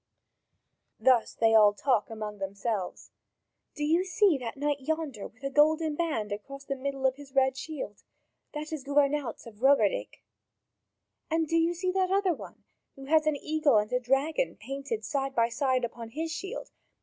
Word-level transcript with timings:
Thus 0.99 1.35
they 1.35 1.51
talk 1.51 2.09
among 2.09 2.39
themselves: 2.39 3.11
"Do 3.75 3.83
you 3.85 4.03
see 4.03 4.35
that 4.39 4.57
knight 4.57 4.79
yonder 4.79 5.27
with 5.27 5.43
a 5.43 5.51
golden 5.51 5.93
band 5.93 6.31
across 6.31 6.63
the 6.65 6.75
middle 6.75 7.05
of 7.05 7.17
his 7.17 7.35
red 7.35 7.55
shield? 7.55 8.03
That 8.53 8.73
is 8.73 8.83
Governauz 8.83 9.45
of 9.45 9.61
Roberdic. 9.61 10.23
And 11.29 11.47
do 11.47 11.55
you 11.55 11.75
see 11.75 11.91
that 11.91 12.09
other 12.09 12.33
one, 12.33 12.63
who 12.95 13.05
has 13.05 13.27
an 13.27 13.35
eagle 13.35 13.77
and 13.77 13.93
a 13.93 13.99
dragon 13.99 14.55
painted 14.55 15.05
side 15.05 15.35
by 15.35 15.49
side 15.49 15.85
upon 15.85 16.09
his 16.09 16.31
shield? 16.31 16.71